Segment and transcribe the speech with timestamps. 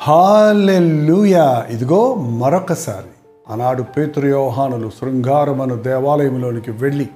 [0.00, 3.12] Hallelujah ఇదిగో మరొకసారి
[3.52, 7.08] ఆనాడు పేతురు శృంగారమను దేవాలయంలోనికి వెళ్ళి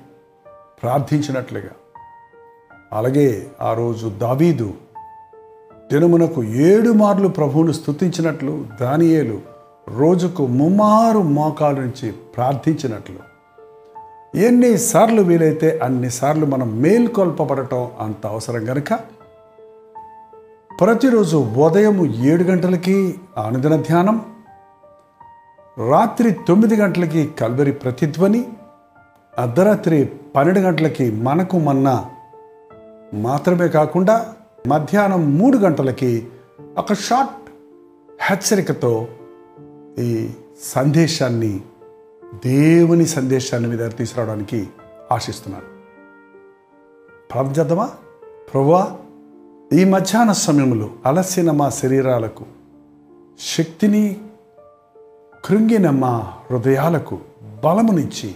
[0.83, 1.71] ప్రార్థించినట్లుగా.
[2.93, 4.75] అలాగే ఆ రోజు దావీదు
[5.93, 9.41] దినమునకు ఏడు మార్లు ప్రభువును స్తుతించినట్లు దానియేలు
[9.97, 13.31] రోజుకు ముమ్మారు మోకాల నుంచి ప్రార్థించినట్లు.
[14.39, 18.99] ఎన్నిసార్లు వీలైతే అన్నిసార్లు మనం మేల్కొల్పబడటం అంత అవసరం కనుక
[20.81, 24.37] ప్రతిరోజు ఉదయం ఏడు గంటలకి అనుదిన ధ్యానం
[25.91, 28.49] రాత్రి తొమ్మిది గంటలకి కల్వరి ప్రతిధ్వని
[29.39, 32.11] అర్ధరాత్రి పన్నెండు గంటలకి మనకు మన్న
[33.15, 34.35] మాత్రమే కాకుండా
[34.67, 36.29] మధ్యాహ్నం మూడు గంటలకి
[36.79, 37.51] ఒక షార్ట్
[38.23, 39.09] హెచ్చరికతో
[39.99, 40.31] ఈ
[40.63, 41.61] సందేశాన్ని
[42.47, 44.69] దేవుని సందేశాన్ని మీద తీసుకురావడానికి
[45.13, 45.67] ఆశిస్తున్నాను.
[47.33, 47.91] ప్రార్థన చేద్దామా?
[48.53, 48.97] ప్రభువా
[49.73, 52.45] ఈ మధ్యాహ్న సమయంలో అలసిన మా శరీరాలకు
[53.59, 54.17] శక్తిని
[55.45, 57.19] కృంగిన మా హృదయాలకు
[57.65, 58.35] బలమునిచ్చి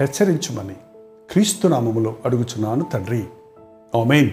[0.00, 0.74] హెచ్చరించమని
[1.30, 3.24] క్రీస్తునామములో అడుగుచున్నాను తండ్రి.
[3.94, 4.30] ఓమెయిన్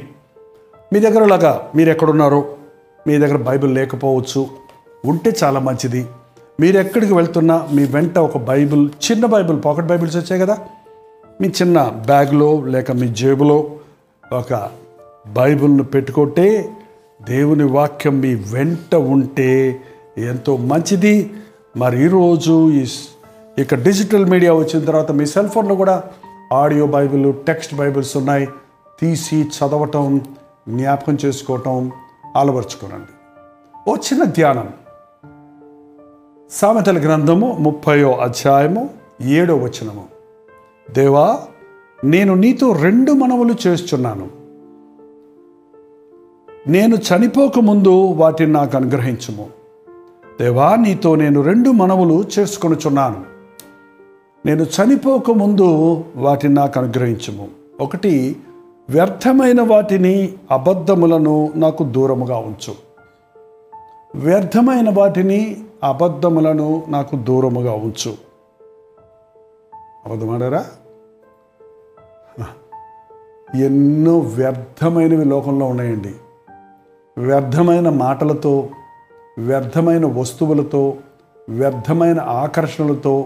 [0.94, 2.56] మీ దగ్గరలాగా మీరు ఎక్కడున్నారో
[3.08, 4.48] మీ దగ్గర బైబిల్ లేకపోవచ్చు
[5.06, 6.08] ఉంటే చాలా మంచిది.
[6.60, 10.58] మీరు ఎక్కడికి వెళ్తున్నా మీ వెంట ఒక బైబిల్ చిన్న బైబిల్ పాకెట్ బైబిల్స్ వచ్చాయి కదా?
[11.42, 13.72] మీ చిన్న బ్యాగ్లో లేక మీ జేబులో
[14.34, 14.82] ఒక
[15.28, 16.72] బైబిల్ను పెట్టుకుంటే
[17.22, 19.82] దేవుని వాక్యం మీ వెంట ఉంటే
[20.18, 21.34] ఎంతో మంచిది.
[21.78, 22.88] మరి ఈరోజు ఈ
[23.58, 26.04] ఇక డిజిటల్ మీడియా వచ్చిన తర్వాత మీ సెల్ ఫోన్లో కూడా
[26.54, 28.48] ఆడియో బైబిల్ టెక్స్ట్ బైబిల్స్ ఉన్నాయి.
[29.02, 30.22] తీసి చదవటం
[30.70, 31.92] జ్ఞాపకం చేసుకోవటం
[32.36, 33.14] అలవర్చుకోనండి.
[33.90, 34.70] ఓ చిన్న ధ్యానం.
[36.52, 38.90] సామెతల గ్రంథము ముప్పయో అధ్యాయము
[39.22, 40.04] ఏడో వచనము.
[40.92, 41.40] దేవా
[42.04, 44.41] నేను నీతో రెండు మనవులు చేస్తున్నాను.
[46.68, 49.48] నేను చనిపోకముందు వాటిని నాకు అనుగ్రహించుము.
[50.42, 53.24] దేవా నీతో నేను రెండు మనవులు చేసుకొనుచున్నాను.
[54.46, 57.48] నేను చనిపోకముందు వాటిని నాకు అనుగ్రహించుము.
[57.82, 58.36] ఒకటి
[58.90, 62.74] వ్యర్థమైన వాటిని అబద్ధములను నాకు దూరముగా ఉంచు.
[64.16, 68.14] వ్యర్థమైన వాటిని అబద్ధములను నాకు దూరముగా ఉంచు.
[70.06, 70.66] అబద్ధమాడారా
[73.56, 76.12] ఎన్నో వ్యర్థమైనవి లోకంలో ఉన్నాయండి.
[77.18, 78.70] వ్యర్థమైన మాటలతో
[79.38, 80.98] వ్యర్థమైన వస్తువులతో
[81.50, 83.26] వ్యర్థమైన ఆకర్షణలతో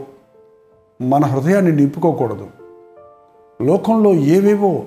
[1.02, 2.48] మన హృదయాన్ని నింపుకోకూడదు.
[3.62, 4.84] లోకంలో ఏవేవో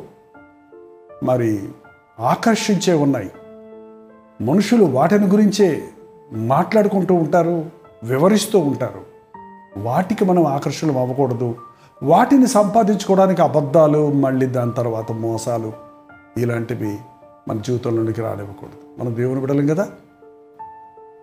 [1.22, 1.68] మరి
[2.20, 3.30] ఆకర్షించే ఉన్నాయి.
[4.40, 5.82] మనుషులు వాటిని గురించే
[6.32, 7.64] మాట్లాడుకుంటూ ఉంటారు
[8.02, 9.00] వివరిస్తూ ఉంటారు.
[9.78, 11.54] వాటికి మనం ఆకర్షణలు అవ్వకూడదు.
[12.02, 15.72] వాటిని సంపాదించుకోవడానికి అబద్ధాలు మళ్ళీ దాని తర్వాత మోసాలు
[16.36, 16.98] ఇలాంటివి
[17.48, 19.00] మన జీవితంలోనికి రానివ్వకూడదు.
[19.00, 19.90] మనం దేవుని బిడలం కదా?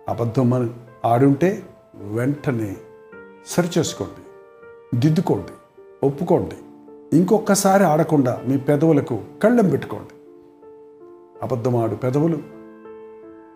[0.08, 0.68] అబద్ధం మన
[1.04, 1.62] ఆడుంటే
[1.94, 2.76] వెంటనే
[3.46, 4.22] సరిచేసుకోండి
[4.98, 5.52] దిద్దుకోండి
[6.06, 6.56] ఒప్పుకోండి
[7.16, 10.14] ఇంకొకసారి ఆడకుండా మీ పెదవులకు కళ్ళెం పెట్టుకోండి.
[11.42, 12.38] అబద్ధమాడు పెదవులు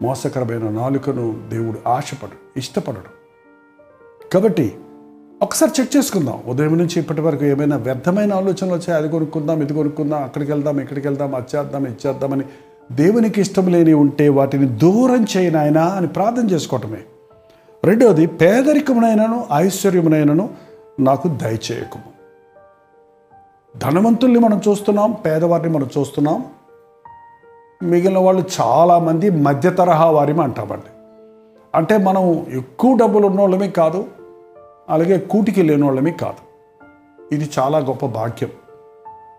[0.02, 3.20] మోసకరమైన నాలుకను దేవుడు ఆశపడు ఇష్టపడడు.
[4.32, 4.78] కాబట్టి
[5.42, 6.42] ఒకసారి చెక్ చేసుకుందాం.
[6.46, 8.92] ఉదయం నుంచి ఇప్పటి వరకు ఏమైనా వ్యర్థమైన ఆలోచనలు వచ్చాయి?
[8.92, 12.44] అది కొనుక్కుందాం ఇది కొనుక్కుందాం అక్కడికి వెళ్దాం ఇక్కడికి వెళ్దాం అచ్చేద్దాం ఇచ్చేద్దామని
[12.92, 16.98] దేవునికి ఇష్టం లేని ఉంటే వాటిని దూరం చేయనాయనా అని ప్రార్థన చేసుకోవటమే.
[17.84, 20.50] రెండవది పేదరికమునైనను ఐశ్వర్యమునైనను
[21.00, 22.10] నాకు దయచేయకము
[23.78, 26.44] ధనవంతుల్ని మనం చూస్తున్నాం పేదవారిని మనం చూస్తున్నాం.
[27.82, 30.90] మిగిలిన వాళ్ళు చాలామంది మధ్య తరహా వారిని అంటామండి
[31.74, 34.04] అంటే మనం ఎక్కువ డబ్బులు ఉన్నోళ్ళమే కాదు
[34.90, 36.50] అలాగే కూటికి లేని వాళ్ళమే కాదు.
[37.34, 38.50] ఇది చాలా గొప్ప భాగ్యం.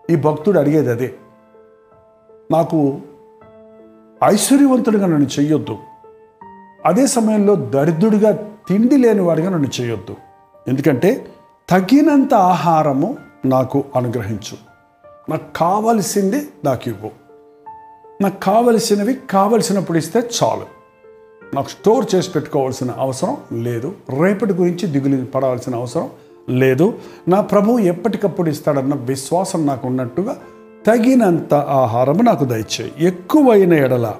[0.10, 1.14] ఈ భక్తుడు అడిగేది అదే.
[2.52, 3.02] నాకు
[4.24, 5.78] ఐశ్వర్యవంతుడిగా నన్ను చేయొద్దు
[6.86, 8.32] అదే సమయంలో దరిద్రుడిగా
[8.68, 10.16] తిండి లేని వాడిగా నన్ను చేయొద్దు
[10.68, 11.28] ఎందుకంటే
[11.70, 14.58] తగినంత ఆహారము నాకు అనుగ్రహించు.
[15.32, 17.12] నాకు కావలసింది నాకు ఇవ్వు.
[18.22, 20.81] నాకు కావలసినవి కావలసినప్పుడు ఇస్తే చాలు.
[21.54, 23.94] నాకు స్టోర్ చేసి పెట్టుకోవాల్సిన అవసరం లేదు.
[24.22, 26.10] రేపటి గురించి దిగులు పడవలసిన అవసరం
[26.50, 26.94] లేదు.
[27.28, 30.38] నా ప్రభువు ఎప్పటికప్పుడు ఇస్తాడన్న విశ్వాసం నాకు ఉన్నట్టుగా
[30.88, 32.94] తగినంత ఆహారము నాకు దయచేయి.
[33.00, 34.14] ఎక్కువైన ఎడల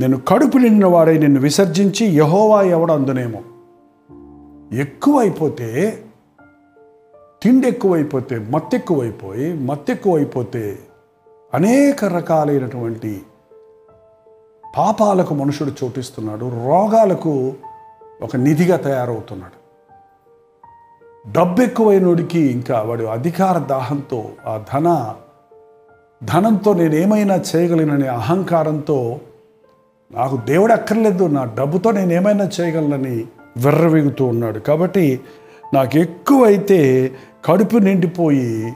[0.00, 3.40] నేను కడుపు నిండిన వాడై నిన్ను విసర్జించి యహోవా ఎవడు అందునేమో.
[4.72, 5.98] ఎక్కువైపోతే
[7.42, 10.78] తిండి ఎక్కువైపోతే మత్తెక్కువైపోయి మత్తెక్కువైపోతే
[11.54, 13.22] అనేక రకాలైనటువంటి
[14.76, 17.52] పాపాలకు మనుషుడు చోటిస్తున్నాడు రోగాలకు
[18.22, 19.64] ఒక నిధిగా తయారవుతున్నాడు.
[21.32, 25.14] డబ్బు ఎక్కువైనడికి ఇంకా వాడు అధికార దాహంతో ఆ ధన
[26.24, 29.20] ధనంతో నేనేమైనా చేయగలననే అహంకారంతో
[30.12, 33.24] నాకు దేవుడు అక్కర్లేదు నా డబ్బుతో నేను ఏమైనా చేయగలనని
[33.56, 34.58] విర్రవిగుతూ ఉన్నాడు.
[34.58, 35.20] కాబట్టి
[35.74, 37.12] నాకు ఎక్కువైతే
[37.44, 38.72] కడుపు నిండిపోయి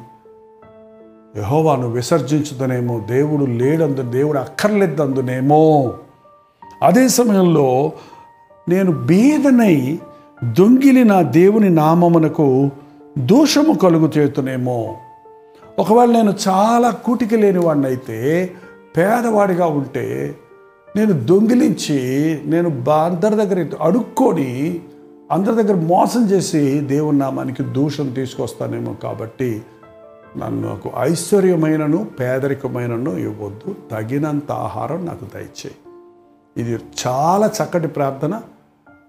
[1.36, 5.94] యహోవాను విసర్జించుదనేమో దేవుడు లేడందు దేవుడు అక్కర్లేదందునేమో.
[6.82, 7.92] అదే సమయంలో
[8.68, 9.98] నేను బీదనై
[10.44, 12.70] దొంగిలి నా దేవుని నామమునకు
[13.18, 14.96] దోషము కలుగు చేతునేమో
[15.78, 18.50] ఒకవేళ నేను చాలా కూటికి లేని వాడినైతే
[18.96, 20.36] పేదవాడిగా ఉంటే
[20.96, 22.00] నేను దొంగిలించి
[22.44, 24.80] నేను అందరి దగ్గర అడుక్కొని
[25.30, 29.62] అందరి దగ్గర మోసం చేసి దేవుని నామానికి దూషం తీసుకొస్తానేమో కాబట్టి
[30.36, 33.74] నాకు ఐశ్వర్యమైనను పేదరికమైనను ఇవ్వద్దు.
[33.90, 35.74] తగినంత ఆహారం నాకు దయచేయి.
[36.56, 38.40] ఇది చాలా చక్కటి ప్రార్థన.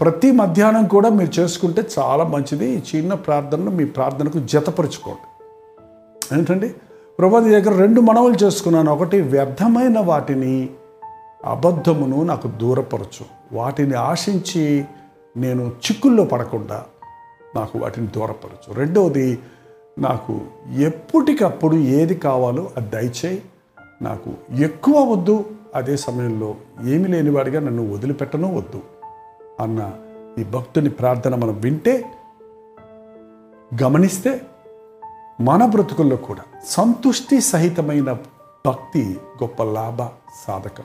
[0.01, 2.69] ప్రతి మధ్యాహ్నం కూడా మీరు చేసుకుంటే చాలా మంచిది.
[2.69, 5.45] ఈ చిన్న ప్రార్థనను మీ ప్రార్థనకు జతపరుచుకోండి.
[6.37, 6.69] ఏంటండి?
[7.19, 8.91] ప్రభా నీ దగ్గర రెండు మనవులు చేసుకున్నాను.
[8.91, 10.69] ఒకటి వ్యర్థమైన వాటిని
[11.45, 13.25] అబద్ధమును నాకు దూరపరచు.
[13.51, 14.85] వాటిని ఆశించి
[15.37, 16.83] నేను చిక్కుల్లో పడకుండా
[17.55, 18.73] నాకు వాటిని దూరపరచు.
[18.73, 19.39] రెండవది
[19.99, 20.41] నాకు
[20.77, 23.41] ఎప్పటికప్పుడు ఏది కావాలో అది దయచేయి.
[24.01, 25.45] నాకు ఎక్కువ వద్దు.
[25.75, 26.55] అదే సమయంలో
[26.85, 28.81] ఏమి లేనివాడిగా నన్ను వదిలిపెట్టను వద్దు.
[29.59, 29.91] అన్న
[30.39, 32.05] ఈ భక్తుని ప్రార్థన మనం వింటే
[33.83, 34.41] గమనిస్తే
[35.41, 38.13] మన బ్రతుకుల్లో కూడా సంతుష్టి సహితమైన
[38.67, 40.03] భక్తి గొప్ప లాభ
[40.47, 40.83] సాధకం.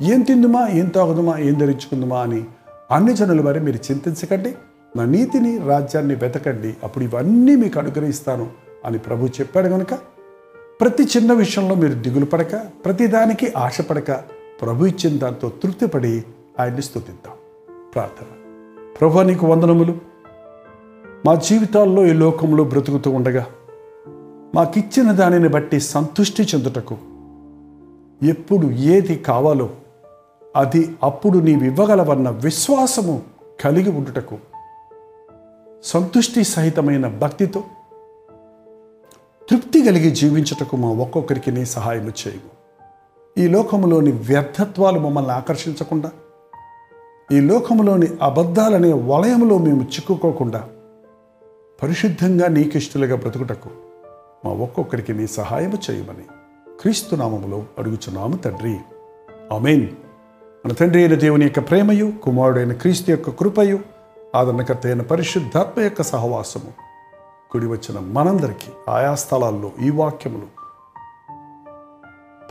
[0.00, 0.68] ఏం తిందుమా?
[0.68, 1.38] ఏం తాగుదుమా?
[1.38, 2.20] ఏం ధరించుకుందుమా?
[2.20, 2.44] అని
[2.90, 4.54] అన్ని జనుల వారి మీరు చింతించకండి.
[4.96, 6.76] నా నీతిని రాజ్యాన్ని వెతకండి.
[6.84, 8.50] అప్పుడు ఇవన్నీ మీకు అనుగ్రహిస్తాను
[8.84, 9.94] అని ప్రభు చెప్పాడు కనుక
[10.80, 14.12] ప్రతి చిన్న విషయంలో మీరు దిగులు పడక ప్రతిదానికి ఆశపడక
[14.62, 16.24] ప్రభు ఇచ్చిన దాంతో తృప్తిపడి
[16.60, 17.34] ఆయన్ని స్తుతిద్దాం
[17.94, 18.26] ప్రార్థన.
[19.00, 19.98] ప్రభు నీకు వందనములు.
[21.26, 23.46] మా జీవితాల్లో ఈ లోకంలో బ్రతుకుతూ ఉండగా
[24.54, 26.96] మాకిచ్చిన దానిని బట్టి సంతుష్టి చెందుటకు
[28.22, 29.70] ఎప్పుడు ఏది కావాలో
[30.56, 33.22] అది అప్పుడు నీవివ్వగలవన్న విశ్వాసము
[33.60, 34.38] కలిగి ఉండుటకు
[35.84, 37.64] సంతుష్టి సహితమైన భక్తితో
[39.50, 42.56] తృప్తి కలిగి జీవించుటకు మా ఒక్కొక్కరికి నీ సహాయం చేయము.
[43.38, 46.10] ఈ లోకములోని వ్యర్థత్వాలు మమ్మల్ని ఆకర్షించకుండా
[47.32, 50.68] ఈ లోకములోని అబద్ధాలనే వలయంలో మేము చిక్కుకోకుండా
[51.82, 53.70] పరిశుద్ధంగా నీకిష్టులుగా బ్రతుకుటకు
[54.44, 56.24] మా ఒక్కొక్కరికి నీ సహాయము చేయమని
[56.80, 58.78] క్రీస్తు నామములో అడుగుచున్నాము తండ్రి.
[59.52, 59.88] అమేన్
[60.64, 63.95] మన తండ్రి అయిన దేవుని యొక్క ప్రేమయు కుమారుడైన క్రీస్తు యొక్క కృపయు
[64.36, 66.70] ఆదరణకర్త అయిన పరిశుద్ధాత్మ యొక్క సహవాసము.
[67.50, 70.56] కుడి వచ్చిన మనందరికీ ఆయా స్థలాల్లో ఈ వాక్యములు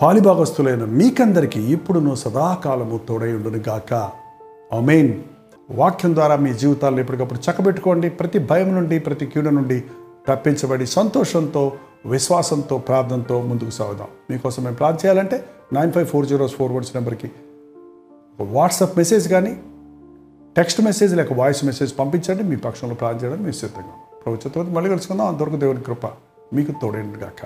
[0.02, 3.94] పాలిభాగస్తులైన మీకందరికీ ఇప్పుడును సదాకాలము తోడైండును గాక.
[4.74, 5.24] అమెయిన్
[5.72, 8.10] వాక్యం ద్వారా మీ జీవితాలను ఎప్పటికప్పుడు చక్కబెట్టుకోండి.
[8.10, 9.84] ప్రతి భయం నుండి ప్రతి కీడు నుండి
[10.28, 11.72] తప్పించబడి సంతోషంతో
[12.06, 14.08] విశ్వాసంతో ప్రార్థనతో ముందుకు సాగుదాం.
[14.30, 17.32] మీకోసం మేము ప్లాన్ చేయాలంటే nine five four zeros four ones నెంబర్కి
[18.40, 19.62] వాట్సాప్ మెసేజ్ కానీ
[20.58, 23.94] టెక్స్ట్ మెసేజ్ లేక వాయిస్ మెసేజ్ పంపించండి మీ పక్షంలో ప్రార్థన చేయడానికి మేము సిద్ధంగా
[24.26, 25.28] ప్రభుత్వంతో మళ్ళీ కలుసుకుందాం.
[25.28, 26.06] అంతవరకు దేవుని కృప
[26.54, 27.46] మీకు తోడైనగాక